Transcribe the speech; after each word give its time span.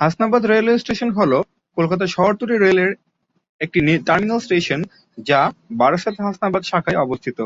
Hasnabad 0.00 0.42
railway 0.46 0.80
station 0.82 1.10
হল 1.18 1.32
কলকাতা 1.76 2.04
শহরতলি 2.06 2.56
rail 2.58 2.78
এর 2.84 2.92
একটি 3.60 3.78
টার্মিনাল 4.06 4.40
স্টেশন 4.40 4.80
যা 5.18 5.40
বারাসত-হাসনাবাদ 5.80 6.62
শাখায় 6.62 7.02
অবস্থিত। 7.04 7.38